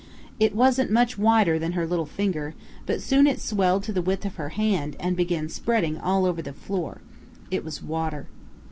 It 0.39 0.55
wasn't 0.55 0.89
much 0.89 1.19
wider 1.19 1.59
than 1.59 1.73
her 1.73 1.85
little 1.85 2.07
finger, 2.07 2.55
but 2.87 3.03
soon 3.03 3.27
it 3.27 3.39
swelled 3.39 3.83
to 3.83 3.93
the 3.93 4.01
width 4.01 4.25
of 4.25 4.37
her 4.37 4.49
hand, 4.49 4.95
and 4.99 5.15
began 5.15 5.47
spreading 5.47 5.99
all 5.99 6.25
over 6.25 6.41
the 6.41 6.53
floor. 6.53 7.01
It 7.51 7.63
was 7.63 7.83
water. 7.83 8.25